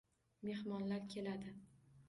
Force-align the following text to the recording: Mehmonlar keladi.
Mehmonlar 0.41 1.07
keladi. 1.09 1.55